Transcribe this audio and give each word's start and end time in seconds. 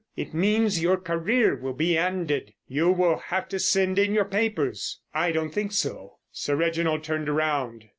It 0.15 0.33
means 0.33 0.81
your 0.81 0.97
career 0.97 1.55
will 1.55 1.75
be 1.75 1.95
ended. 1.95 2.55
You 2.67 2.89
will 2.91 3.17
have 3.19 3.47
to 3.49 3.59
send 3.59 3.99
in 3.99 4.15
your 4.15 4.25
papers." 4.25 4.99
"I 5.13 5.31
don't 5.31 5.51
think 5.51 5.71
so." 5.73 6.17
Sir 6.31 6.55
Reginald 6.55 7.03
turned 7.03 7.29
round. 7.29 7.85